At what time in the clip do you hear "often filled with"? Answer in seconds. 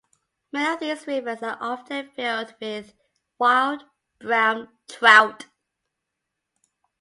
1.61-2.95